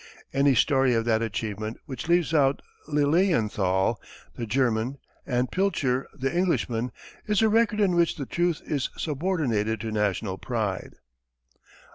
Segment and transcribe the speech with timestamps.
[0.33, 4.01] Any story of that achievement which leaves out Lilienthal,
[4.35, 6.91] the German, and Pilcher, the Englishman,
[7.27, 10.95] is a record in which the truth is subordinated to national pride.